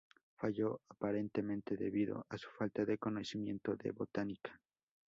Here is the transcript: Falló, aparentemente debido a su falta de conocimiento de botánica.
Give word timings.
Falló, 0.35 0.81
aparentemente 0.89 1.77
debido 1.77 2.25
a 2.27 2.35
su 2.39 2.49
falta 2.57 2.83
de 2.85 2.97
conocimiento 2.97 3.75
de 3.75 3.91
botánica. 3.91 4.59